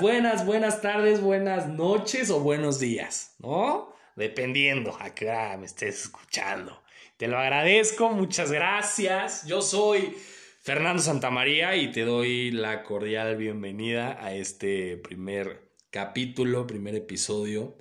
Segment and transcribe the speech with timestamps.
[0.00, 3.94] buenas, buenas, tardes, buenas noches o buenos días, ¿no?
[4.16, 6.82] Dependiendo a qué hora me estés escuchando.
[7.16, 9.46] Te lo agradezco, muchas gracias.
[9.46, 10.16] Yo soy
[10.60, 17.76] Fernando Santamaría y te doy la cordial bienvenida a este primer capítulo, primer episodio.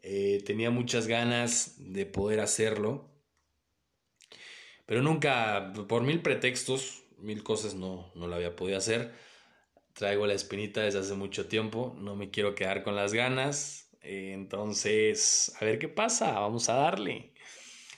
[0.00, 3.10] Eh, tenía muchas ganas de poder hacerlo,
[4.86, 9.12] pero nunca, por mil pretextos, mil cosas no, no lo había podido hacer.
[9.96, 13.90] Traigo la espinita desde hace mucho tiempo, no me quiero quedar con las ganas.
[14.02, 17.32] Eh, entonces, a ver qué pasa, vamos a darle.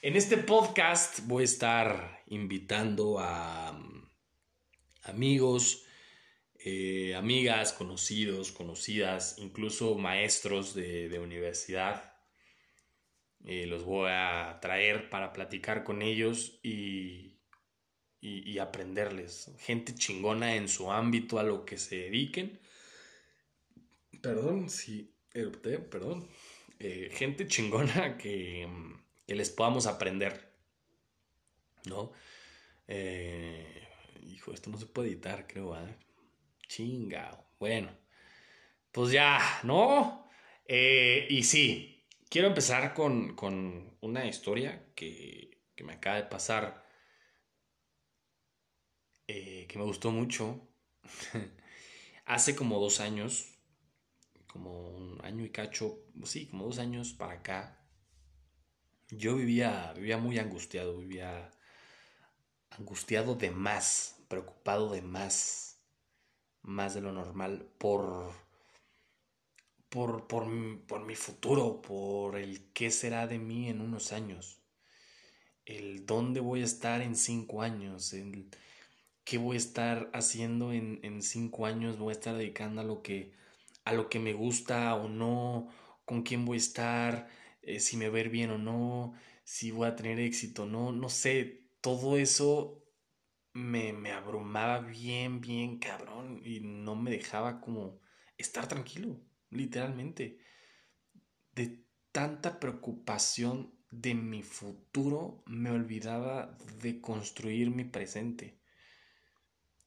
[0.00, 4.10] En este podcast voy a estar invitando a mm,
[5.06, 5.86] amigos,
[6.60, 12.14] eh, amigas, conocidos, conocidas, incluso maestros de, universidad.
[13.44, 17.37] Eh, los voy a traer para platicar con ellos y,
[18.20, 19.50] y, aprenderles.
[19.58, 22.58] Gente chingona en su ámbito a lo que se dediquen.
[24.20, 25.14] Perdón, sí,
[25.90, 26.28] perdón.
[26.80, 28.68] Eh, gente chingona que,
[29.26, 30.52] que, les podamos aprender.
[31.86, 32.12] ¿No?
[32.88, 33.88] Eh,
[34.26, 35.96] hijo, esto no se puede editar, creo, ¿eh?
[36.66, 37.44] Chingao.
[37.58, 37.90] Bueno,
[38.92, 40.28] pues ya, ¿no?
[40.66, 46.87] Eh, y sí, quiero empezar con, con una historia que, que me acaba de pasar
[49.28, 50.60] eh, que me gustó mucho.
[52.26, 53.46] Hace como dos años,
[54.48, 57.78] como un año y cacho, sí, como dos años para acá,
[59.10, 61.50] yo vivía, vivía muy angustiado, vivía
[62.70, 65.80] angustiado de más, preocupado de más,
[66.62, 68.32] más de lo normal por,
[69.88, 70.46] por, por,
[70.86, 74.60] por mi futuro, por el qué será de mí en unos años,
[75.64, 78.50] el dónde voy a estar en cinco años, el
[79.28, 83.02] qué voy a estar haciendo en, en cinco años, voy a estar dedicando a lo
[83.02, 83.34] que,
[83.84, 85.68] a lo que me gusta o no,
[86.06, 87.28] con quién voy a estar,
[87.60, 89.12] eh, si me ver bien o no,
[89.44, 92.82] si voy a tener éxito o no, no sé, todo eso
[93.52, 98.00] me, me abrumaba bien, bien cabrón y no me dejaba como
[98.38, 99.20] estar tranquilo,
[99.50, 100.38] literalmente.
[101.52, 108.57] De tanta preocupación de mi futuro me olvidaba de construir mi presente.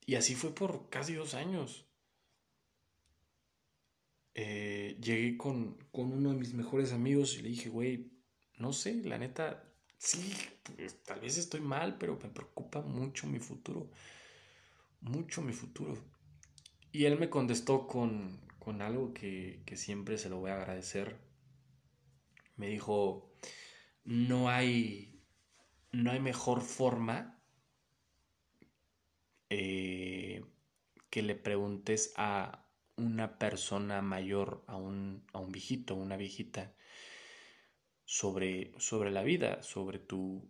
[0.06, 1.86] Y así fue por casi dos años.
[4.34, 8.12] Eh, llegué con, uno de mis mejores amigos y le dije, güey,
[8.58, 9.64] no sé, la neta,
[9.98, 13.90] sí, pues, tal vez estoy mal, pero me preocupa mucho mi futuro.
[15.02, 15.98] Mucho mi futuro.
[16.92, 21.20] Y él me contestó con, con algo que, que siempre se lo voy a agradecer.
[22.56, 23.34] Me dijo,
[24.04, 25.24] no hay,
[25.92, 27.42] no hay mejor forma
[29.54, 29.91] eh,
[31.12, 36.74] que le preguntes a una persona mayor, a un, a un viejito, una viejita,
[38.06, 40.50] sobre, sobre la vida, sobre tu,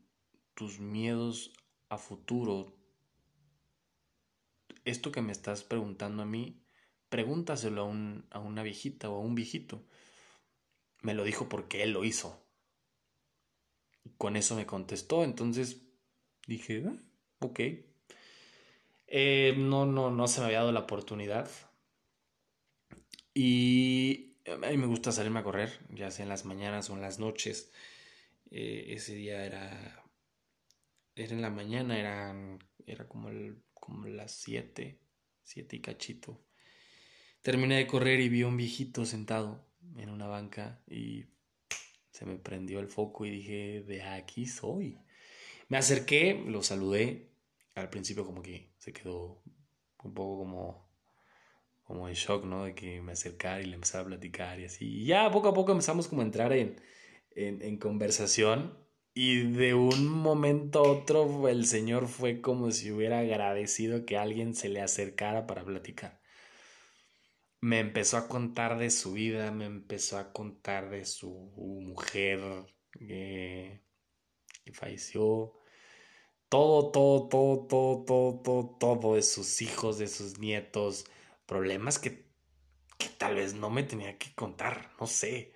[0.54, 1.52] tus miedos
[1.90, 2.78] a futuro.
[4.86, 6.64] Esto que me estás preguntando a mí,
[7.10, 9.84] pregúntaselo a, un, a una viejita o a un viejito.
[11.02, 12.46] Me lo dijo porque él lo hizo.
[14.18, 15.82] Con eso me contestó, entonces
[16.48, 16.98] dije, ah,
[17.40, 17.60] ok,
[19.14, 21.50] eh, no, no, no se me había dado la oportunidad.
[23.34, 27.02] Y a mí me gusta salirme a correr, ya sea en las mañanas o en
[27.02, 27.72] las noches.
[28.52, 30.06] Eh, ese día era,
[31.14, 34.98] era en la mañana, eran, era como, el, como las 7,
[35.44, 36.42] 7 y cachito.
[37.42, 39.68] Terminé de correr y vi a un viejito sentado
[39.98, 41.26] en una banca y
[42.12, 45.00] se me prendió el foco y dije, de aquí soy.
[45.68, 47.31] Me acerqué, lo saludé,
[47.76, 49.42] al principio como que se quedó
[50.04, 50.90] un poco como,
[51.84, 52.66] como en shock, ¿no?
[52.66, 55.06] De que me acercara y le empezara a platicar y así.
[55.06, 56.82] Ya poco a poco empezamos como a entrar en,
[57.32, 58.78] en, en conversación
[59.14, 64.56] y de un momento a otro el Señor fue como si hubiera agradecido que alguien
[64.56, 66.22] se le acercara para platicar.
[67.60, 72.40] Me empezó a contar de su vida, me empezó a contar de su mujer
[72.94, 75.54] que falleció,
[76.52, 81.06] todo, todo, todo, todo, todo, todo, todo de sus hijos, de sus nietos,
[81.46, 82.30] problemas que,
[82.98, 85.54] que tal vez no me tenía que contar, no sé,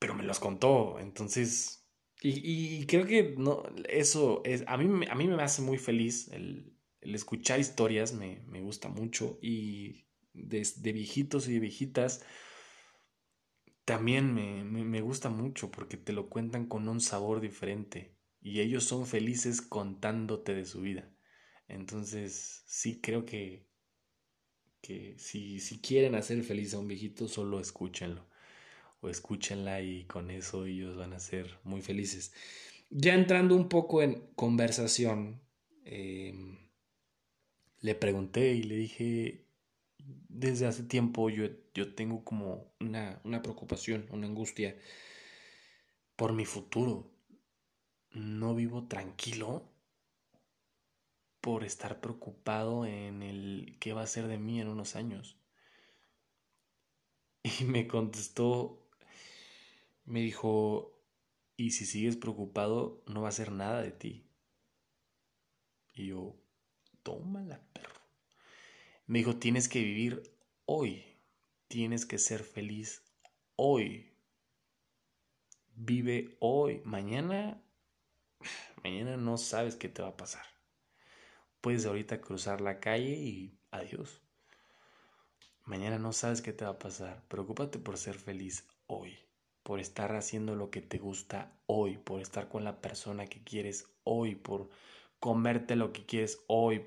[0.00, 1.88] pero me los contó, entonces,
[2.20, 6.28] y, y creo que no, eso es, a mí, a mí me hace muy feliz
[6.32, 12.24] el, escuchar historias, me, me, gusta mucho, y de, de, viejitos y de viejitas,
[13.84, 18.13] también me, me, me gusta mucho porque te lo cuentan con un sabor diferente
[18.44, 21.10] y ellos son felices contándote de su vida.
[21.66, 23.66] Entonces, sí creo que,
[24.82, 28.28] que si, si quieren hacer feliz a un viejito, solo escúchenlo.
[29.00, 32.34] O escúchenla y con eso ellos van a ser muy felices.
[32.90, 35.40] Ya entrando un poco en conversación,
[35.86, 36.58] em,
[37.80, 39.46] le pregunté y le dije,
[40.28, 44.76] desde hace tiempo yo, yo tengo como una, una preocupación, una angustia
[46.16, 47.13] por mi futuro.
[48.14, 49.62] No vivo tranquilo
[51.40, 55.36] por estar preocupado en el qué va a ser de mí en unos años.
[57.60, 58.88] Y me contestó,
[60.06, 60.98] me dijo,
[61.56, 64.26] y si sigues preocupado, no va a ser nada de ti.
[65.92, 66.36] Y yo,
[67.02, 68.00] tómala, perro.
[69.06, 70.22] Me dijo, tienes que vivir
[70.64, 71.04] hoy,
[71.68, 73.02] tienes que ser feliz
[73.56, 74.14] hoy.
[75.74, 77.63] Vive hoy, mañana,
[78.82, 80.44] mañana no sabes qué te va a pasar.
[81.60, 84.20] Puedes ahorita cruzar la calle y adiós.
[85.64, 87.22] Mañana no sabes qué te va a pasar.
[87.28, 89.16] Preocúpate por ser feliz hoy,
[89.62, 93.86] por estar haciendo lo que te gusta hoy, por estar con la persona que quieres
[94.04, 94.68] hoy, por
[95.20, 96.84] comerte lo que quieres hoy,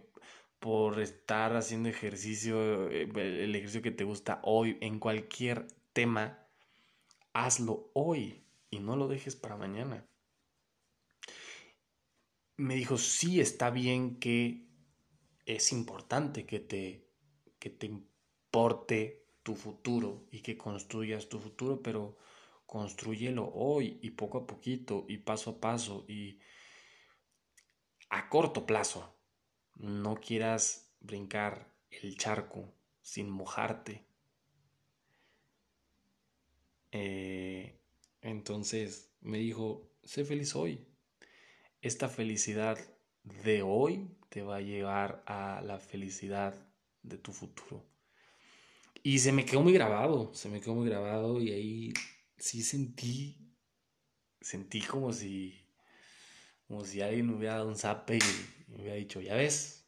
[0.60, 6.38] por estar haciendo ejercicio, eh, el ejercicio que te gusta hoy, en cualquier tema,
[7.34, 10.06] hazlo hoy y no lo dejes para mañana.
[12.58, 14.68] Me dijo, sí, está bien que
[15.46, 17.08] es importante que te,
[17.60, 22.18] que te importe tu futuro y que construyas tu futuro, pero
[22.66, 26.40] construyelo hoy y poco a poquito y paso a paso y
[28.10, 29.16] a corto plazo.
[29.76, 34.06] No quieras brincar el charco sin mojarte.
[36.92, 37.80] Eh,
[38.22, 40.86] entonces me dijo, sé feliz hoy.
[41.88, 42.78] Esta felicidad
[43.46, 46.54] de hoy te va a llevar a la felicidad
[47.02, 47.82] de tu futuro.
[49.04, 51.94] Y se me quedó muy grabado, se me quedó muy grabado y ahí
[52.38, 53.38] sí sentí,
[54.42, 55.66] sentí como si,
[56.68, 59.88] como si alguien me hubiera dado un zape y me hubiera dicho, ya ves,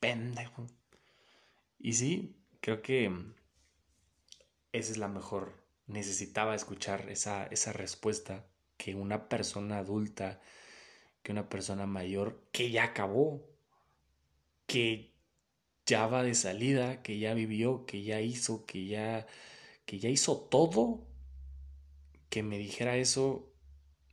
[0.00, 0.66] pendejo.
[1.78, 3.04] Y sí, creo que
[4.72, 5.64] esa es la mejor.
[5.86, 10.40] Necesitaba escuchar esa, esa respuesta que una persona adulta,
[11.26, 13.44] que una persona mayor, que ya acabó,
[14.68, 15.12] que
[15.84, 19.26] ya va de salida, que ya vivió, que ya hizo, que ya,
[19.86, 21.04] que ya hizo todo,
[22.28, 23.52] que me dijera eso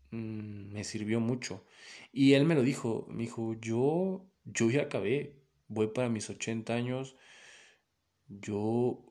[0.10, 1.64] mm, me sirvió mucho.
[2.12, 5.36] Y él me lo dijo, me dijo, yo, yo ya acabé,
[5.68, 7.16] voy para mis 80 años,
[8.28, 9.06] yo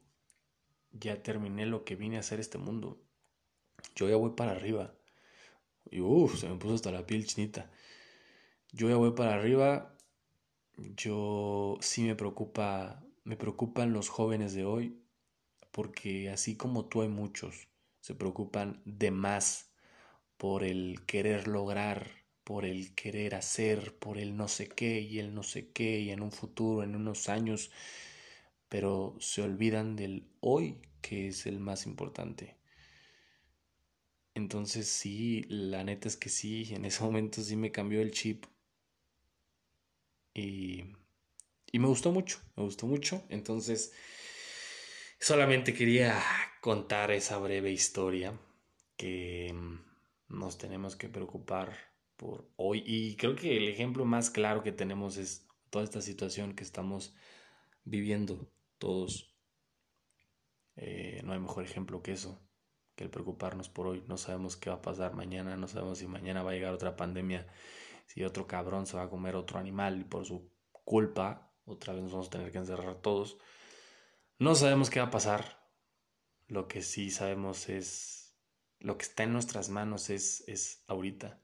[0.91, 3.01] ya terminé lo que vine a hacer este mundo,
[3.95, 4.93] yo ya voy para arriba.
[5.89, 7.71] Y uff, se me puso hasta la piel chinita.
[8.73, 9.97] Yo ya voy para arriba,
[10.79, 14.99] yo sí me preocupa, me preocupan los jóvenes de hoy,
[15.73, 17.69] porque así como tú hay muchos,
[18.01, 19.71] se preocupan de más
[20.39, 22.11] por el querer lograr,
[22.45, 26.11] por el querer hacer, por el no sé qué y el no sé qué y
[26.11, 27.71] en un futuro, en unos años,
[28.69, 32.57] pero se olvidan del hoy que es el más importante.
[34.35, 38.45] Entonces sí, la neta es que sí, en ese momento sí me cambió el chip
[40.35, 40.95] y,
[41.73, 43.23] me gustó mucho, me gustó mucho.
[43.29, 43.93] Entonces,
[45.19, 46.21] solamente quería
[46.61, 48.39] contar esa breve historia
[48.97, 51.77] que mm, nos tenemos que preocupar
[52.17, 52.83] por hoy.
[52.87, 57.15] Y creo que el ejemplo más claro que tenemos es toda esta situación que estamos
[57.85, 59.35] viviendo todos.
[60.77, 62.41] Eh, no hay mejor ejemplo que eso,
[62.95, 64.05] que el preocuparnos por hoy.
[64.07, 66.97] No sabemos qué va a pasar mañana, no sabemos si mañana va a llegar otra
[66.97, 67.47] pandemia
[68.07, 70.51] si otro cabrón se va a comer otro animal y por su
[70.85, 73.39] culpa otra vez nos vamos a tener que encerrar todos.
[74.39, 75.63] No sabemos qué va a pasar.
[76.49, 78.35] Lo que sí sabemos es,
[78.81, 81.41] lo que está en nuestras manos es, es ahorita.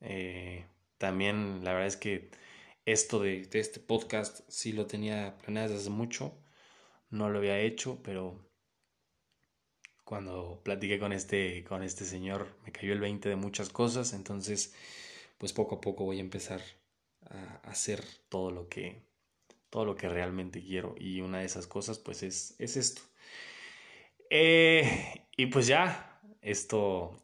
[0.00, 2.30] Eh, también la verdad es que
[2.84, 6.38] esto de, de, este podcast sí lo tenía planeado desde hace mucho.
[7.10, 8.47] No lo había hecho, pero
[10.08, 14.14] cuando platiqué con este, con este señor me cayó el 20 de muchas cosas.
[14.14, 14.72] Entonces
[15.36, 16.62] pues poco a poco voy a empezar
[17.26, 19.02] a hacer todo lo que
[19.68, 23.02] todo lo que realmente quiero y una de esas cosas pues es, es esto
[24.30, 27.22] eh, y pues ya esto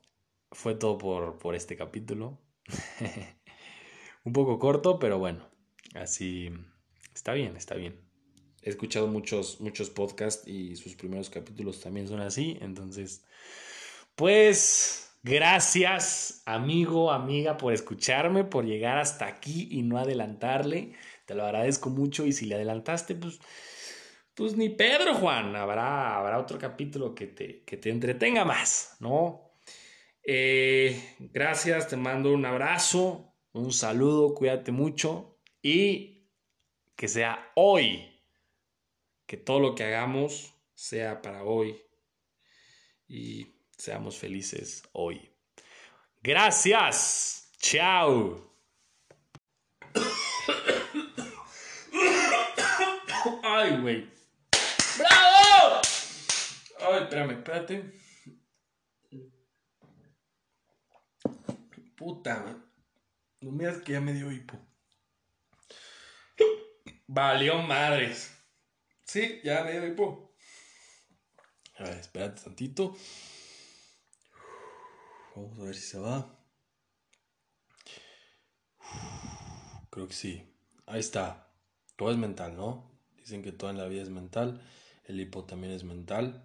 [0.52, 2.38] fue todo por, por este capítulo
[4.24, 5.48] un poco corto pero bueno
[5.94, 6.50] así
[7.14, 8.03] está bien está bien
[8.64, 13.24] he escuchado muchos muchos podcasts y sus primeros capítulos también son así entonces
[14.16, 20.92] pues Gracias, amigo, amiga, por escucharme, por llegar hasta aquí y no adelantarle.
[21.24, 23.40] Te lo agradezco mucho y si le adelantaste, pues
[24.34, 25.56] pues ni Pedro, Juan.
[25.56, 29.52] Habrá, habrá otro capítulo que te, que te entretenga más, ¿no?
[30.22, 36.28] Eh, gracias, te mando un abrazo, un saludo, cuídate mucho y
[36.96, 38.13] que sea hoy,
[39.26, 41.80] que todo lo que hagamos sea para hoy
[43.08, 45.30] y seamos felices hoy.
[46.22, 48.54] Gracias, chao.
[53.42, 54.10] Ay, güey.
[54.98, 55.80] ¡Bravo!
[56.80, 57.92] Ay, espérame, espérate.
[61.96, 62.44] Puta,
[63.40, 64.58] no me digas que ya me dio hipo.
[67.06, 68.33] Valió madres.
[69.04, 70.34] Sí, ya me dio hipo.
[71.78, 72.96] A ver, espérate tantito.
[75.34, 76.38] Vamos a ver si se va.
[79.90, 80.42] Creo que sí.
[80.86, 81.52] Ahí está.
[81.96, 82.90] Todo es mental, ¿no?
[83.16, 84.60] Dicen que toda en la vida es mental.
[85.04, 86.44] El hipo también es mental.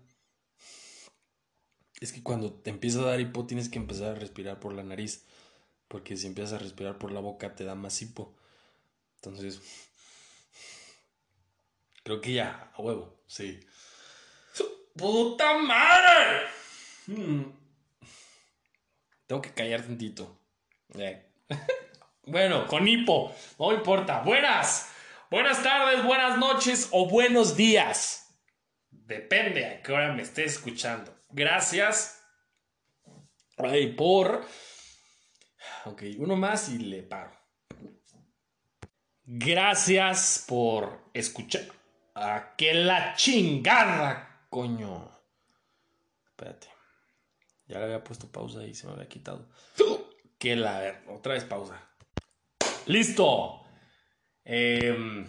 [1.99, 4.83] Es que cuando te empieza a dar hipo tienes que empezar a respirar por la
[4.83, 5.25] nariz.
[5.87, 8.35] Porque si empiezas a respirar por la boca te da más hipo.
[9.15, 9.61] Entonces,
[12.03, 13.59] creo que ya, a huevo, sí.
[14.95, 16.47] ¡Puta madre!
[17.07, 17.43] Hmm.
[19.27, 20.39] Tengo que callar tantito.
[22.23, 24.21] Bueno, con hipo, no importa.
[24.21, 24.91] Buenas.
[25.31, 28.37] Buenas tardes, buenas noches o buenos días.
[28.91, 31.11] Depende a qué hora me esté escuchando.
[31.31, 32.19] Gracias
[33.67, 34.45] ay, por...
[35.85, 37.31] Ok, uno más y le paro.
[39.23, 41.78] Gracias por escuchar.
[42.21, 45.09] A que la chingada, coño.
[46.27, 46.67] Espérate.
[47.65, 49.47] Ya le había puesto pausa y se me había quitado.
[50.37, 50.79] Que la...
[50.79, 51.81] ver, otra vez pausa.
[52.87, 53.63] Listo.
[54.43, 55.25] Em,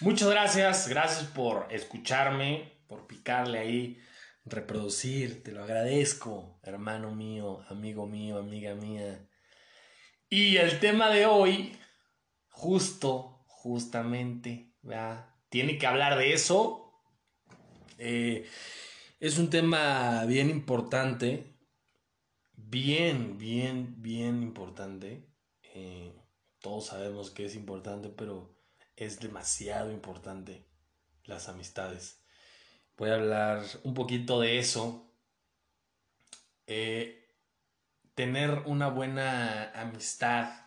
[0.00, 4.02] muchas gracias, gracias por escucharme, por picarle ahí,
[4.44, 9.24] reproducir, te lo agradezco, hermano mío, amigo mío, amiga mía.
[10.28, 11.78] Y el tema de hoy,
[12.48, 14.72] justo, justamente,
[15.48, 16.92] tiene que hablar de eso.
[17.98, 18.48] Eh,
[19.20, 21.56] es un tema bien importante,
[22.54, 25.26] bien, bien, bien importante.
[25.74, 26.12] Eh,
[26.60, 28.56] todos sabemos que es importante, pero
[28.96, 30.66] es demasiado importante
[31.24, 32.22] las amistades.
[32.96, 35.12] Voy a hablar un poquito de eso.
[36.66, 37.34] Eh,
[38.14, 40.66] tener una buena amistad,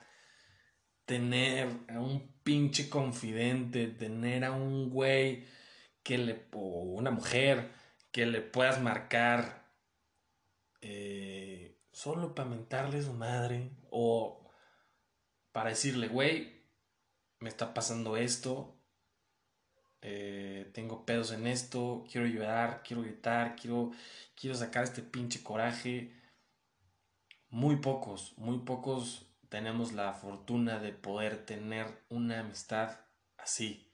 [1.05, 5.45] tener un pinche confidente, tener a un güey
[6.01, 7.71] que le, o una mujer
[8.11, 9.71] que le puedas marcar
[10.81, 14.49] eh, solo para mentarle su madre o
[15.51, 16.65] para decirle, güey,
[17.37, 18.81] me está pasando esto,
[20.01, 23.91] eh, tengo pedos en esto, quiero llorar, quiero gritar, quiero,
[24.33, 26.19] quiero sacar este pinche coraje.
[27.49, 32.99] Muy pocos, muy pocos tenemos la fortuna de poder tener una amistad
[33.37, 33.91] así.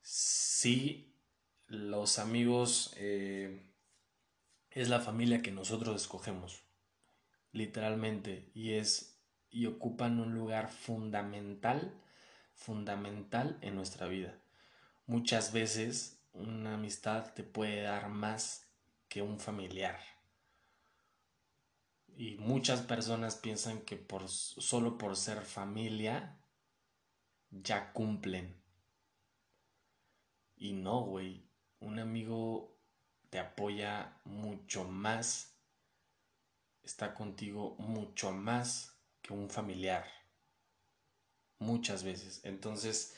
[0.00, 1.14] Sí,
[1.66, 3.70] los amigos eh,
[4.70, 6.64] es la familia que nosotros escogemos,
[7.52, 9.14] literalmente, y es
[9.50, 11.94] y ocupan un lugar fundamental,
[12.54, 14.38] fundamental en nuestra vida.
[15.06, 18.70] Muchas veces una amistad te puede dar más
[19.08, 19.98] que un familiar.
[22.18, 26.36] Y muchas personas piensan que por, solo por ser familia
[27.50, 28.60] ya cumplen.
[30.56, 31.48] Y no, güey.
[31.78, 32.76] Un amigo
[33.30, 35.56] te apoya mucho más.
[36.82, 38.98] Está contigo mucho más
[39.30, 40.04] un familiar.
[41.58, 42.40] Muchas veces.
[42.44, 43.16] Entonces,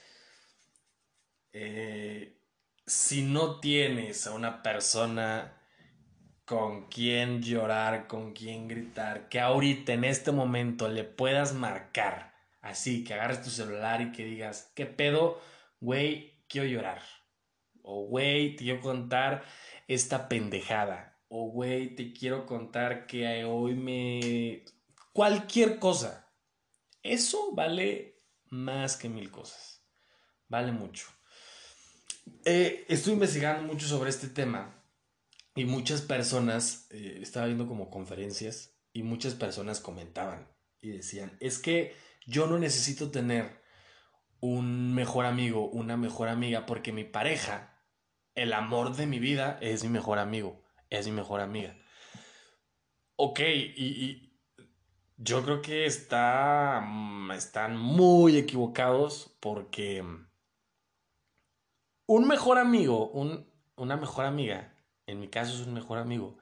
[1.53, 2.39] eh,
[2.87, 5.60] si no tienes a una persona
[6.51, 13.05] con quien llorar, con quien gritar, que ahorita en este momento le puedas marcar, así
[13.05, 15.41] que agarres tu celular y que digas, ¿qué pedo?
[15.79, 17.03] Güey, quiero llorar.
[17.83, 19.45] O güey, te quiero contar
[19.87, 21.21] esta pendejada.
[21.29, 24.65] O güey, te quiero contar que hoy me
[25.13, 26.35] Cualquier cosa.
[27.05, 29.85] Eso vale más que mil cosas.
[30.49, 31.07] Vale mucho.
[32.45, 34.80] Eh, estoy investigando mucho sobre este tema
[35.61, 40.49] y muchas personas, eh, estaba viendo como conferencias y muchas personas comentaban
[40.81, 41.95] y decían, es que
[42.27, 43.61] yo no necesito tener
[44.41, 47.79] un mejor amigo, una mejor amiga, porque mi pareja,
[48.35, 51.77] el amor de mi vida, es mi mejor amigo, es mi mejor amiga.
[53.17, 54.33] Ok, y
[55.19, 60.03] yo creo que está, mm, están muy equivocados porque
[62.07, 64.75] un mejor amigo, un, una mejor amiga,
[65.11, 66.39] en mi caso es un mejor amigo,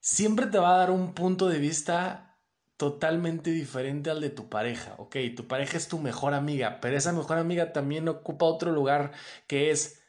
[0.00, 2.38] siempre te va a dar un punto de vista
[2.76, 4.94] totalmente diferente al de tu pareja.
[4.98, 9.12] Ok, tu pareja es tu mejor amiga, pero esa mejor amiga también ocupa otro lugar
[9.46, 10.02] que es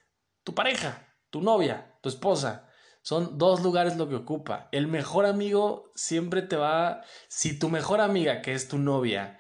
[0.44, 2.70] tu pareja, tu novia, tu esposa.
[3.02, 4.68] Son dos lugares lo que ocupa.
[4.74, 9.40] El mejor amigo siempre te va, si tu mejor amiga, que es tu novia,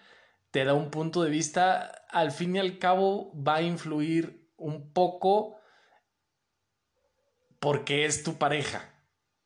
[0.51, 4.93] te da un punto de vista, al fin y al cabo va a influir un
[4.93, 5.57] poco
[7.67, 8.89] porque es tu pareja.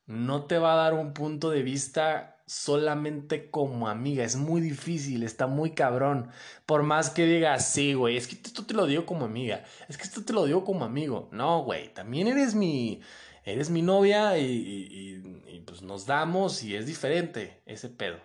[0.06, 4.22] No te va a dar un punto de vista solamente como amiga.
[4.22, 6.30] Es muy difícil, está muy cabrón.
[6.64, 9.64] Por más que digas, sí, güey, es que esto te lo digo como amiga.
[9.88, 11.30] Es que esto te lo digo como amigo.
[11.32, 13.00] No, güey, también eres mi,
[13.44, 18.18] eres mi novia y, pues nos damos y es diferente ese pedo.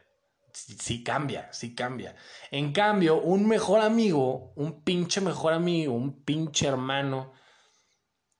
[0.53, 2.15] sí, cambia, sí cambia.
[2.51, 7.33] En cambio, un mejor amigo, un pinche mejor amigo, un pinche hermano,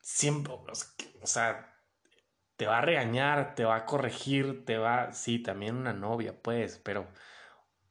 [0.08, 1.76] siempre, o sea,
[2.56, 6.80] te va a regañar, te va a corregir, te va, sí, también una novia, pues,
[6.80, 7.10] pero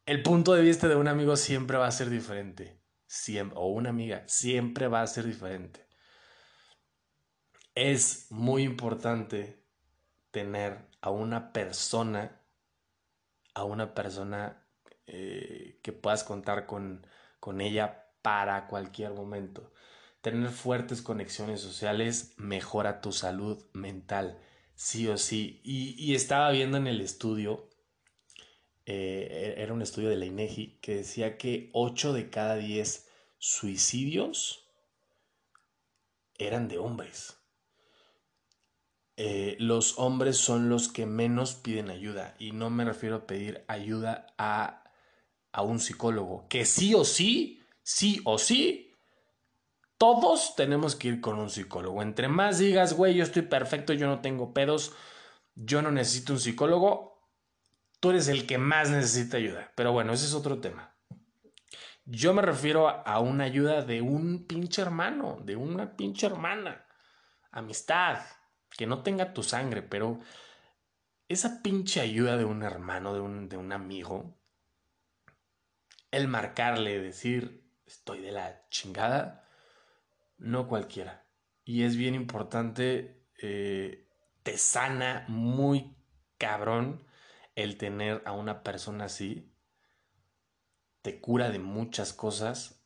[0.06, 3.90] el punto de vista de un amigo siempre va a ser diferente, siempre, o una
[3.90, 5.86] amiga, siempre va a ser diferente.
[7.74, 9.62] Es muy importante
[10.30, 12.40] tener a una persona,
[13.54, 14.66] a una persona
[15.06, 17.06] eh, que puedas contar con,
[17.40, 19.70] con ella para cualquier momento.
[20.26, 24.40] Tener fuertes conexiones sociales mejora tu salud mental
[24.74, 25.60] Sí o sí.
[25.62, 27.70] Y, estaba viendo en el estudio,
[28.86, 33.08] eh, e-, era un estudio de la INEGI, que decía que 8 de cada 10
[33.38, 34.68] suicidios
[36.38, 37.38] eran de hombres.
[39.16, 42.34] Eh, los hombres son los que menos piden ayuda.
[42.40, 44.90] Y no me refiero a pedir ayuda a,
[45.52, 46.48] a un psicólogo.
[46.48, 48.85] Que sí o sí, sí o sí,
[49.98, 52.02] todos tenemos que ir con un psicólogo.
[52.02, 54.92] Entre más digas, güey, yo estoy perfecto, yo no tengo pedos,
[55.54, 57.30] yo no necesito un psicólogo,
[58.00, 59.72] tú eres el que más necesita ayuda.
[59.74, 60.94] Pero bueno, ese es otro tema.
[62.04, 66.86] Yo me refiero a una ayuda de un pinche hermano, de una pinche hermana.
[67.50, 68.20] Amistad,
[68.70, 70.20] que no tenga tu sangre, pero
[71.28, 74.38] esa pinche ayuda de un hermano, de un, de un amigo,
[76.10, 79.45] el marcarle, decir, estoy de la chingada,
[80.38, 81.26] no cualquiera.
[81.64, 84.08] Y es bien importante, eh,
[84.42, 85.96] te sana muy
[86.38, 87.06] cabrón
[87.54, 89.52] el tener a una persona así.
[91.02, 92.84] Te cura de muchas cosas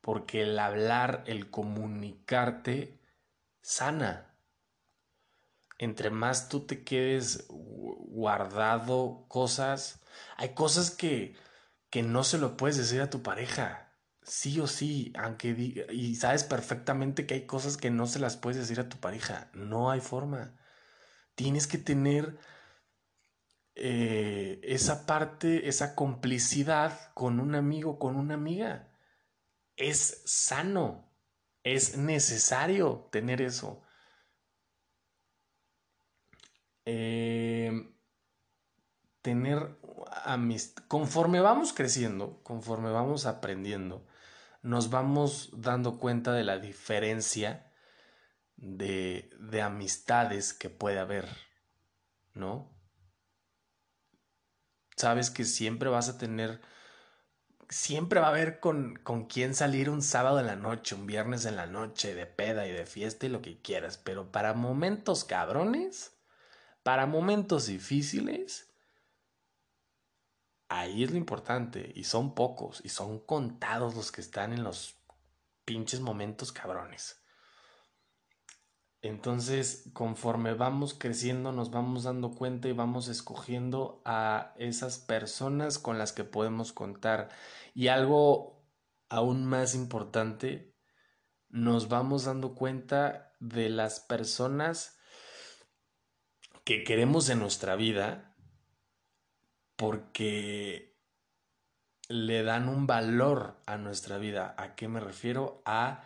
[0.00, 3.00] porque el hablar, el comunicarte,
[3.60, 4.36] sana.
[5.78, 10.02] Entre más tú te quedes guardado cosas,
[10.36, 11.36] hay cosas que,
[11.90, 13.83] que no se lo puedes decir a tu pareja
[14.24, 18.36] sí o sí, aunque diga, y sabes perfectamente que hay cosas que no se las
[18.36, 20.56] puedes decir a tu pareja, no hay forma.
[21.34, 22.38] Tienes que tener
[23.76, 28.88] eh, esa parte, esa complicidad con un amigo, con una amiga.
[29.76, 31.10] Es sano,
[31.64, 33.82] es necesario tener eso.
[36.86, 37.94] Eh,
[39.22, 39.78] tener
[40.24, 44.06] amistad, conforme vamos creciendo, conforme vamos aprendiendo,
[44.64, 47.70] nos vamos dando cuenta de la diferencia
[48.56, 51.28] de, de amistades que puede haber,
[52.32, 52.74] ¿no?
[54.96, 56.62] Sabes que siempre vas a tener,
[57.68, 61.44] siempre va a haber con, con quién salir un sábado en la noche, un viernes
[61.44, 65.24] en la noche, de peda y de fiesta y lo que quieras, pero para momentos
[65.24, 66.16] cabrones,
[66.82, 68.73] para momentos difíciles,
[70.76, 75.00] Ahí es lo importante, y son pocos, y son contados los que están en los
[75.64, 77.22] pinches momentos cabrones.
[79.00, 85.96] Entonces, conforme vamos creciendo, nos vamos dando cuenta y vamos escogiendo a esas personas con
[85.96, 87.28] las que podemos contar.
[87.72, 88.66] Y algo
[89.08, 90.74] aún más importante,
[91.50, 94.98] nos vamos dando cuenta de las personas
[96.64, 98.33] que queremos en nuestra vida
[99.84, 100.96] porque
[102.08, 104.54] le dan un valor a nuestra vida.
[104.56, 105.60] ¿A qué me refiero?
[105.66, 106.04] A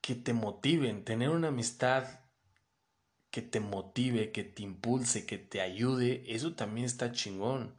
[0.00, 2.20] que te motiven, tener una amistad
[3.30, 7.76] que te motive, que te impulse, que te ayude, eso también está chingón.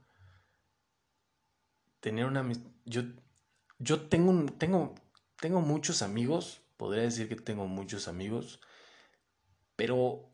[2.00, 2.48] Tener una.
[2.86, 3.02] Yo,
[3.80, 4.94] yo tengo, tengo,
[5.38, 8.60] tengo muchos amigos, podría decir que tengo muchos amigos,
[9.76, 10.30] pero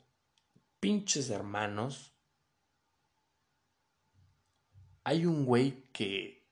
[0.82, 2.09] pinches hermanos
[5.10, 6.48] hay un güey que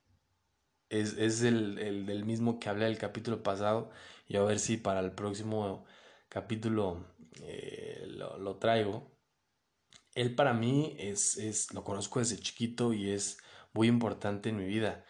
[0.90, 3.92] es, el, el, del mismo que hablé del capítulo pasado
[4.28, 5.86] y a ver si para el próximo
[6.28, 7.06] capítulo
[7.44, 9.16] eh, lo, lo, traigo.
[10.16, 13.38] Él para mí es, es, lo conozco desde chiquito y es
[13.74, 15.06] muy importante en mi vida.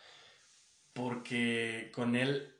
[0.92, 2.54] Porque con él,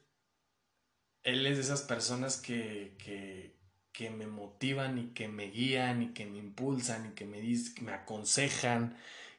[1.24, 3.60] él es de esas personas que, que,
[3.92, 7.76] que me motivan y que me guían y que me impulsan y que me, dicen,
[7.76, 8.96] que me aconsejan,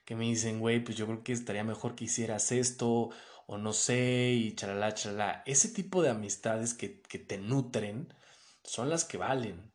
[0.09, 3.11] que me dicen, güey, pues yo creo que estaría mejor que hicieras esto
[3.47, 5.42] o no sé, y chalala, chalala.
[5.44, 8.14] Ese tipo de amistades que, que te nutren
[8.64, 9.71] son las que valen.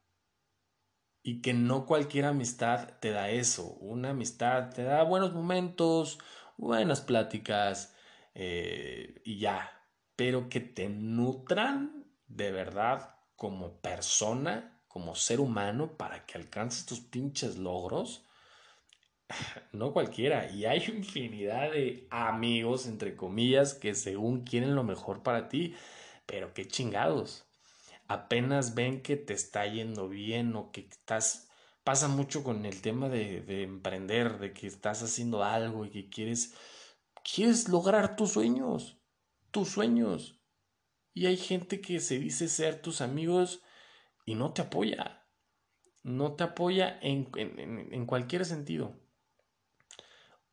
[1.22, 3.76] Y que no cualquier amistad te da eso.
[3.76, 6.17] Una amistad te da buenos momentos,
[6.58, 7.96] buenas pláticas
[8.34, 9.69] eh, y ya.
[10.15, 17.02] Pero que te nutran de verdad como persona, como ser humano, para que alcances tus
[17.02, 18.26] pinches logros
[19.72, 20.50] no cualquiera.
[20.52, 25.76] Y hay infinidad de amigos, entre comillas, que según quieren lo mejor para ti,
[26.26, 27.46] pero qué chingados.
[28.08, 31.50] Apenas ven que te está yendo bien o que estás...
[31.84, 36.10] Pasa mucho con el tema de, de emprender, de que estás haciendo algo y que
[36.10, 36.56] quieres,
[37.26, 39.02] quieres lograr tus sueños,
[39.52, 40.39] tus sueños.
[41.13, 43.63] Y hay gente que se dice ser tus amigos
[44.26, 45.28] y no te apoya.
[46.04, 49.03] No te apoya en, en cualquier sentido.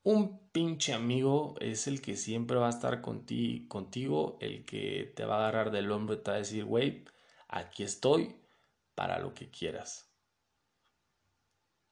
[0.03, 5.37] Un pinche amigo es el que siempre va a estar contigo, el que te va
[5.37, 7.05] a agarrar del hombro y te va a decir, güey,
[7.49, 8.37] aquí estoy
[8.95, 10.11] para lo que quieras.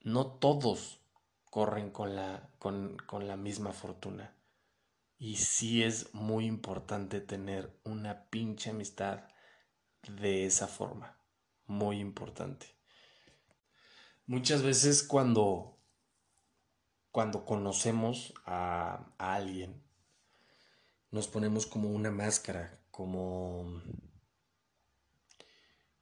[0.01, 1.01] No todos
[1.51, 4.35] corren con la, con, con la misma fortuna.
[5.18, 9.25] Y sí es muy importante tener una pinche amistad
[10.03, 11.18] de esa forma.
[11.66, 12.75] Muy importante.
[14.27, 15.78] Muchas veces cuando
[17.11, 19.83] cuando conocemos a, alguien,
[21.11, 23.83] nos ponemos como una máscara, como,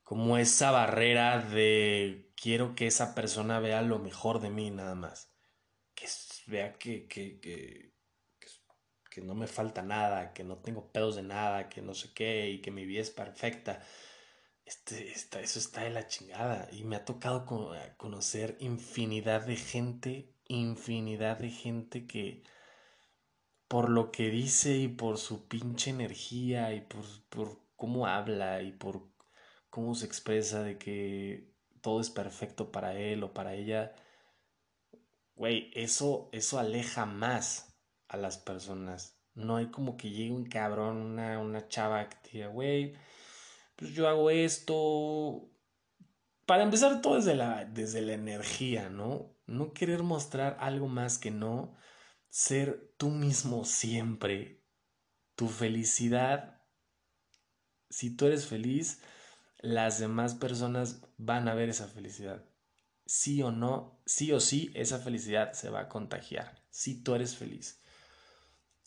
[0.03, 5.31] como esa barrera de quiero que esa persona vea lo mejor de mí nada más,
[5.95, 6.07] que
[6.47, 7.95] vea que, que, que,
[9.11, 12.51] que no me falta nada, que no tengo pedos de nada, que no sé qué
[12.51, 13.81] y que mi vida es perfecta.
[14.67, 16.69] Este, eso está de la chingada.
[16.73, 17.47] Y me ha tocado
[17.97, 22.43] conocer infinidad de gente infinidad de gente que
[23.69, 28.73] por lo que dice y por su pinche energía y por, por cómo habla y
[28.73, 29.03] por
[29.71, 33.95] cómo se expresa de que todo es perfecto para él o para ella,
[35.35, 37.77] güey, eso, eso aleja más
[38.09, 39.19] a las personas.
[39.35, 42.95] No hay como que llegue un cabrón, una, una chava que diga, güey,
[43.77, 45.49] pues yo hago esto.
[46.47, 49.36] Para empezar todo desde la, desde la energía, ¿no?
[49.47, 51.77] No querer mostrar algo más que no
[52.29, 54.63] ser tú mismo siempre.
[55.35, 56.63] Tu felicidad,
[57.91, 59.03] si tú eres feliz,
[59.59, 62.45] las demás personas van a ver esa felicidad.
[63.05, 66.63] Sí o no, sí o sí, esa felicidad se va a contagiar.
[66.71, 67.81] Si tú eres feliz.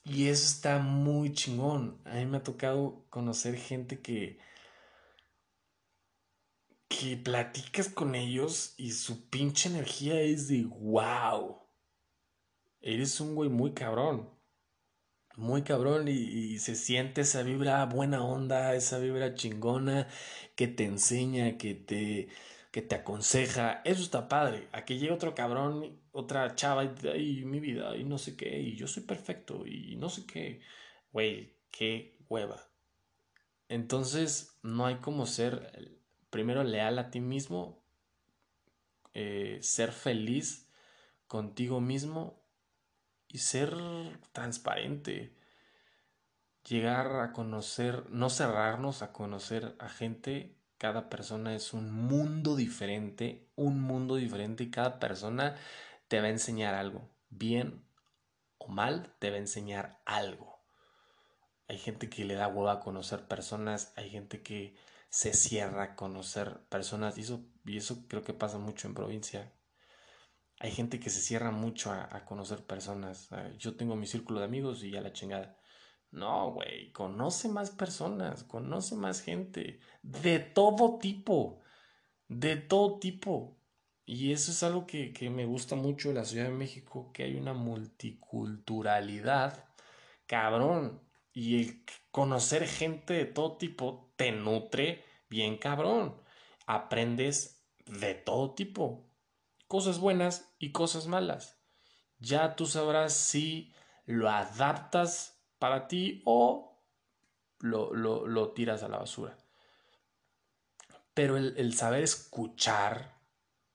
[0.03, 2.01] Y eso está muy chingón.
[2.05, 4.39] A mí me ha tocado conocer gente que
[6.89, 11.62] que platicas con ellos y su pinche energía es de wow.
[12.82, 14.30] Eres un güey muy cabrón.
[15.38, 20.08] Muy cabrón y, se siente esa vibra buena onda, esa vibra chingona
[20.56, 22.28] que te enseña, que te,
[22.71, 23.82] que te aconseja.
[23.86, 24.67] Eso está padre.
[24.73, 28.75] A llegue otro cabrón, otra chava y, ay, mi vida, y no sé qué, y
[28.75, 30.62] yo soy perfecto, y no sé qué.
[31.13, 32.69] Güey, qué hueva.
[33.69, 35.98] Entonces, no hay como ser
[36.29, 37.81] primero leal a ti mismo,
[39.13, 40.67] eh, ser feliz
[41.27, 42.41] contigo mismo
[43.27, 43.75] y ser
[44.31, 45.35] transparente.
[46.67, 50.55] Llegar a conocer, no cerrarnos a conocer a gente.
[50.77, 55.55] Cada persona es un mundo diferente, un mundo diferente y cada persona
[56.07, 57.09] te va a enseñar algo.
[57.29, 57.83] Bien
[58.57, 60.59] o mal, te va a enseñar algo.
[61.67, 64.75] Hay gente que le da hueva a conocer personas, hay gente que
[65.09, 69.51] se cierra a conocer personas y eso, y eso creo que pasa mucho en provincia.
[70.59, 73.29] Hay gente que se cierra mucho a, conocer personas.
[73.57, 75.57] Yo tengo mi círculo de amigos y ya la chingada.
[76.11, 81.61] No, güey, conoce más personas, conoce más gente, de todo tipo,
[82.27, 83.57] de todo tipo.
[84.05, 87.23] Y eso es algo que, que me gusta mucho de la Ciudad de México, que
[87.23, 89.65] hay una multiculturalidad,
[90.25, 91.01] cabrón.
[91.31, 96.21] Y el conocer gente de todo tipo te nutre bien cabrón.
[96.67, 99.10] Aprendes de todo tipo.
[99.69, 101.58] Cosas buenas y cosas malas.
[102.17, 103.73] Ya tú sabrás si
[104.05, 106.84] lo adaptas para ti o
[107.60, 109.38] lo, lo, tiras a la basura.
[111.13, 113.21] Pero el, el saber escuchar,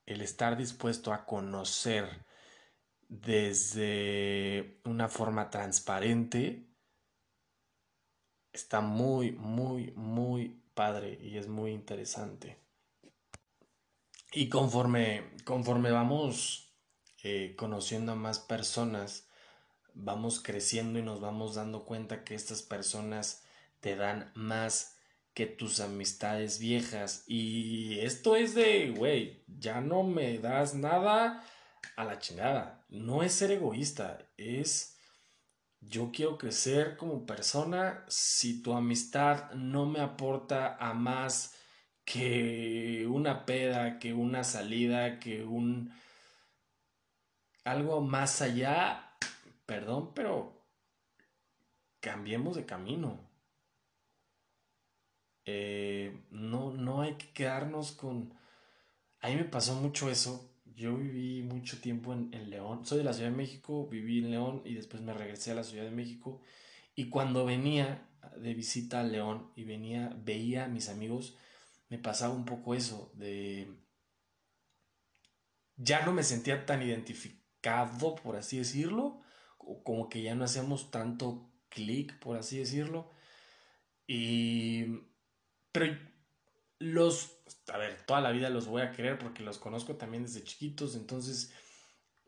[0.04, 2.26] el estar dispuesto a conocer
[3.08, 6.73] desde una forma transparente,
[8.54, 12.56] está muy, muy, muy padre y es muy interesante.
[14.32, 16.72] Y conforme, conforme vamos
[17.22, 19.28] eh, conociendo a más personas,
[19.92, 23.44] vamos creciendo y nos vamos dando cuenta que estas personas
[23.80, 24.96] te dan más
[25.34, 27.24] que tus amistades viejas.
[27.26, 31.44] Y esto es de, güey, ya no me das nada
[31.96, 32.84] a la chingada.
[32.88, 34.93] No es ser egoísta, es
[35.88, 38.04] yo quiero crecer como persona.
[38.08, 41.54] Si tu amistad no me aporta a más
[42.04, 45.92] que una peda, que una salida, que un
[47.64, 49.16] algo más allá,
[49.66, 50.66] perdón, pero
[52.00, 53.18] cambiemos de camino.
[55.46, 58.38] Eh, no, no hay que quedarnos con...
[59.20, 60.53] A mí me pasó mucho eso.
[60.74, 62.84] Yo viví mucho tiempo en, en, León.
[62.84, 65.64] Soy de la Ciudad de México, viví en León y después me regresé a la
[65.64, 66.40] Ciudad de México.
[66.94, 71.36] Y cuando venía de visita a León y venía, veía a mis amigos,
[71.88, 73.68] me pasaba un poco eso de...
[75.76, 79.20] Ya no me sentía tan identificado, por así decirlo,
[79.82, 83.10] como que ya no hacíamos tanto clic, por así decirlo.
[84.06, 84.84] Y...
[85.72, 85.98] Pero
[86.84, 87.38] los...
[87.72, 90.94] A ver, toda la vida los voy a querer porque los conozco también desde chiquitos,
[90.96, 91.52] entonces...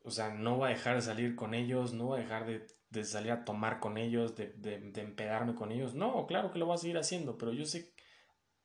[0.03, 2.65] O sea, no voy a dejar de salir con ellos, no voy a dejar de,
[2.91, 5.95] de salir a tomar con ellos, de, de, de, empedarme con ellos.
[5.95, 7.93] No, claro que lo voy a seguir haciendo, pero yo sé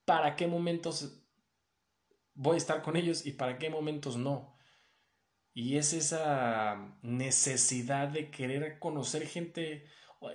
[0.06, 1.21] para qué momentos
[2.34, 4.56] voy a estar con ellos y para qué momentos no.
[5.54, 9.86] Y es esa necesidad de querer conocer gente,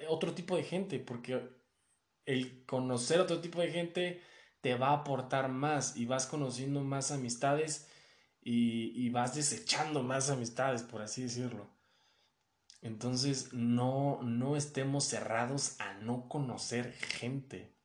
[0.08, 1.40] otro tipo de gente, porque
[2.26, 4.22] el conocer otro tipo de gente
[4.60, 7.88] te va a aportar más y vas conociendo más amistades
[8.42, 11.68] y, y vas desechando más amistades, por así decirlo.
[12.82, 17.76] Entonces no, no estemos cerrados a no conocer gente.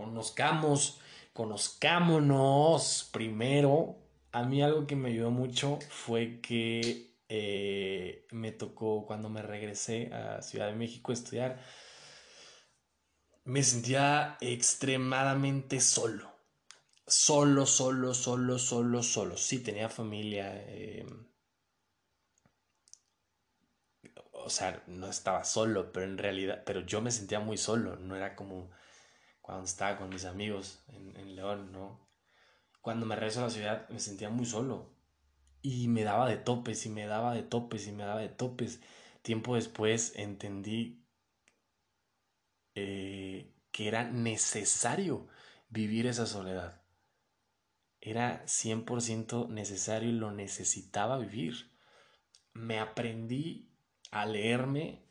[0.00, 0.98] conozcamos,
[1.34, 3.98] conozcámonos primero.
[4.32, 10.12] A mí algo que me ayudó mucho fue que eh, me tocó cuando me regresé
[10.14, 11.60] a Ciudad de México a estudiar,
[13.44, 16.30] me sentía extremadamente solo.
[17.06, 19.36] Solo, solo, solo, solo, solo.
[19.36, 20.52] Sí, tenía familia.
[20.68, 21.04] Eh,
[24.32, 27.96] o sea, no estaba solo, pero en realidad, pero yo me sentía muy solo.
[27.96, 28.70] No era como
[29.40, 32.08] cuando estaba con mis amigos en, León, ¿no?
[32.80, 34.94] Cuando me regreso a la ciudad me sentía muy solo
[35.62, 38.80] y me daba de topes y me daba de topes y me daba de topes.
[39.22, 41.04] Tiempo después entendí
[42.82, 45.28] eh, que era necesario
[45.68, 46.80] vivir esa soledad.
[48.00, 51.70] Era 100% necesario y lo necesitaba vivir.
[52.52, 53.68] Me aprendí
[54.10, 55.02] a leerme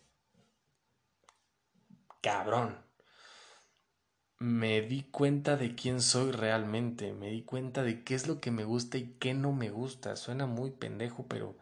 [2.21, 2.89] cabrón
[4.39, 8.51] me di cuenta de quién soy realmente, me di cuenta de qué es lo que
[8.51, 10.15] me gusta y qué no me gusta.
[10.15, 11.57] Suena muy pendejo, pero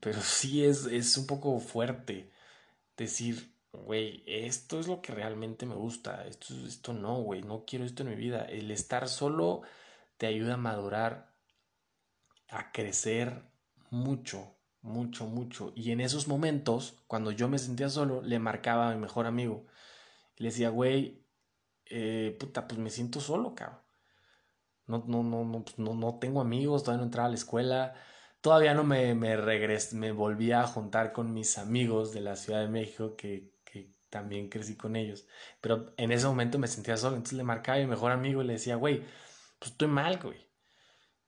[0.00, 2.30] pero sí es, es un poco fuerte
[2.96, 7.84] decir, güey, esto es lo que realmente me gusta, esto, esto no, güey, no quiero
[7.84, 8.44] esto en mi vida.
[8.44, 9.62] El estar solo
[10.16, 11.34] te ayuda a madurar,
[12.48, 13.42] a crecer
[13.90, 15.72] mucho, mucho, mucho.
[15.76, 19.66] Y en esos momentos, cuando yo me sentía solo, le marcaba a mi mejor amigo.
[20.36, 21.24] Le decía, güey,
[21.86, 23.80] eh, puta, pues me siento solo, cabrón.
[24.86, 27.94] No, no, no, no, pues no, no tengo amigos, todavía no entraba a la escuela,
[28.42, 32.60] todavía no me, me regresé, me volví a juntar con mis amigos de la Ciudad
[32.60, 33.53] de México que,
[34.14, 35.26] también crecí con ellos.
[35.60, 38.46] Pero en ese momento me sentía solo, entonces le marcaba a mi mejor amigo y
[38.46, 39.02] le decía, güey,
[39.58, 40.38] pues estoy mal, güey.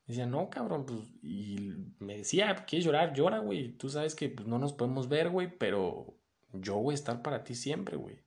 [0.06, 3.12] decía, no, cabrón, pues, y me decía, ¿quieres llorar?
[3.12, 3.76] Llora, güey.
[3.76, 6.16] Tú sabes que pues, no nos podemos ver, güey, pero
[6.52, 8.20] yo voy a estar para ti siempre, güey.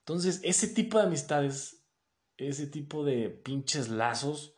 [0.00, 1.84] Entonces, ese tipo de amistades,
[2.36, 4.56] ese tipo de pinches lazos,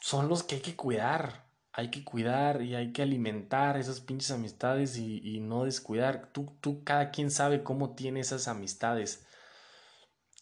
[0.00, 1.43] son los que hay que cuidar.
[1.76, 6.30] Hay que cuidar y hay que alimentar esas pinches amistades y, no descuidar.
[6.32, 9.26] Tú, tú, cada quien sabe cómo tiene esas amistades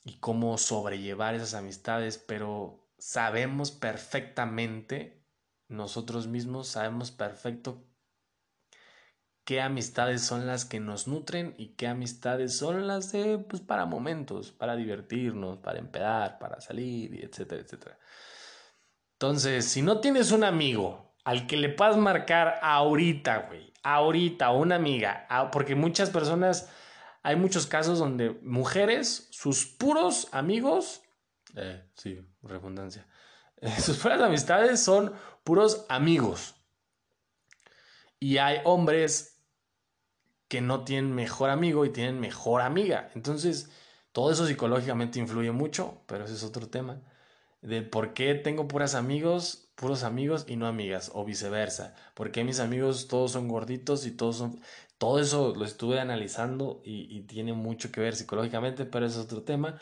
[0.05, 5.25] y cómo sobrellevar esas amistades, pero sabemos perfectamente,
[5.68, 7.83] nosotros mismos sabemos perfecto
[9.45, 13.87] qué amistades son las que nos nutren y qué amistades son las de, pues, para
[13.87, 17.99] momentos, para divertirnos, para empedar, para salir, y etcétera, etcétera.
[19.14, 24.76] Entonces, si no tienes un amigo al que le puedas marcar ahorita, güey, ahorita una
[24.76, 26.70] amiga, porque muchas personas,
[27.22, 31.02] hay muchos casos donde mujeres, sus puros amigos,
[31.54, 33.06] eh, sí, redundancia,
[33.78, 35.12] sus puras amistades son
[35.44, 36.54] puros amigos.
[38.18, 39.40] Y hay hombres
[40.46, 43.11] que no tienen mejor amigo y tienen mejor amiga.
[43.14, 43.70] Entonces,
[44.12, 47.00] todo eso psicológicamente influye mucho, pero ese es otro tema.
[47.62, 51.94] De por qué tengo puras amigos, puros amigos y no amigas, o viceversa.
[52.14, 54.61] ¿Por qué mis amigos todos son gorditos y todos son...
[54.98, 59.80] Todo eso lo estuve analizando y, tiene mucho que ver psicológicamente, pero es otro tema.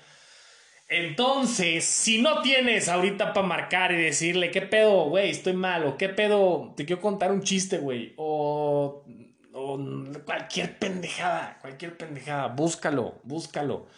[0.89, 5.29] Entonces, si no tienes ahorita para marcar y decirle, ¿qué pedo, güey?
[5.29, 9.05] Estoy mal, o qué pedo, te quiero contar un chiste, güey, o,
[9.53, 9.79] o
[10.25, 13.89] cualquier pendejada, cualquier pendejada, búscalo, búscalo.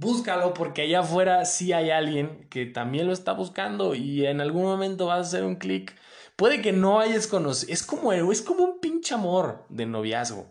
[0.00, 4.62] Búscalo porque allá afuera sí hay alguien que también lo está buscando y en algún
[4.62, 5.94] momento vas a hacer un clic.
[6.36, 7.70] Puede que no hayas conocido.
[7.70, 10.50] Es como, es como un pinche amor de noviazgo.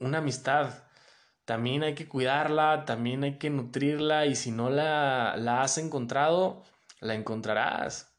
[0.00, 0.82] Una amistad.
[1.44, 6.64] También hay que cuidarla, también hay que nutrirla y si no la, la has encontrado,
[6.98, 8.18] la encontrarás.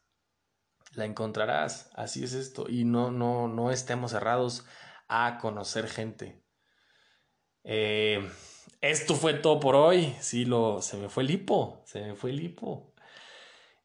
[0.94, 1.90] La encontrarás.
[1.94, 2.64] Así es esto.
[2.70, 4.64] Y no, no, no estemos cerrados
[5.08, 6.42] a conocer gente.
[7.64, 8.26] Eh,
[8.80, 10.14] esto fue todo por hoy.
[10.20, 11.82] Sí, lo, se me fue el hipo.
[11.84, 12.92] Se me fue el hipo.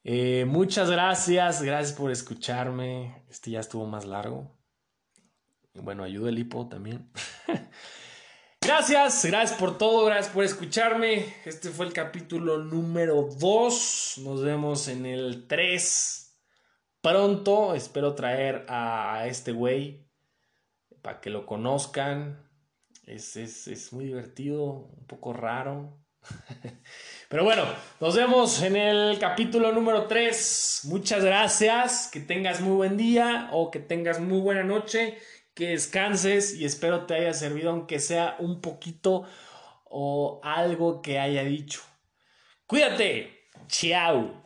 [0.03, 1.61] Eh, muchas gracias.
[1.61, 3.23] Gracias por escucharme.
[3.29, 4.55] Este ya estuvo más largo.
[5.73, 7.11] Bueno, ayuda el hipo también.
[8.61, 9.25] gracias.
[9.25, 10.05] Gracias por todo.
[10.05, 11.33] Gracias por escucharme.
[11.45, 14.19] Este fue el capítulo número 2.
[14.23, 16.37] Nos vemos en el 3.
[17.01, 17.73] Pronto.
[17.73, 20.07] Espero traer a este güey
[21.01, 22.52] para que lo conozcan
[23.05, 25.97] es, muy divertido, un poco raro.
[27.29, 27.65] Pero bueno,
[27.99, 30.81] nos vemos en el capítulo número 3.
[30.85, 35.17] Muchas gracias, que tengas muy buen día o que tengas muy buena noche,
[35.53, 39.23] que descanses y espero te haya servido aunque sea un poquito
[39.85, 41.81] o algo que haya dicho.
[42.65, 43.49] Cuídate.
[43.67, 44.42] Chao.